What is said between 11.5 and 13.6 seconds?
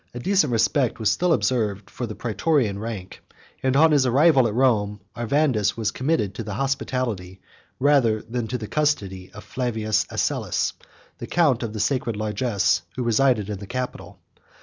of the sacred largesses, who resided in